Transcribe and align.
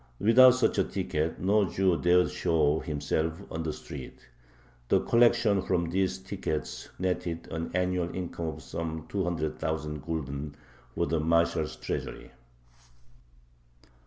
Without 0.17 0.55
such 0.55 0.79
a 0.79 0.83
ticket 0.83 1.37
no 1.39 1.63
Jew 1.69 1.95
dared 2.01 2.31
show 2.31 2.79
himself 2.79 3.43
on 3.51 3.61
the 3.61 3.71
street. 3.71 4.29
The 4.89 4.99
collection 5.01 5.61
from 5.61 5.91
these 5.91 6.17
tickets 6.17 6.89
netted 6.97 7.47
an 7.51 7.69
annual 7.75 8.09
income 8.15 8.47
of 8.47 8.63
some 8.63 9.05
200,000 9.09 10.01
gulden 10.01 10.55
for 10.95 11.05
the 11.05 11.19
marshal's 11.19 11.75
treasury. 11.75 12.31